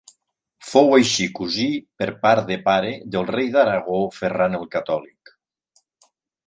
[0.69, 1.67] Fou així cosí
[2.03, 5.37] per part de pare del rei d'Aragó Ferran el Catòlic.